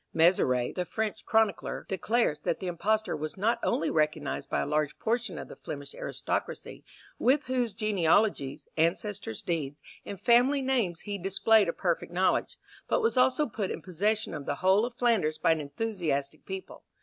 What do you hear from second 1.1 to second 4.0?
chronicler, declares that the impostor was not only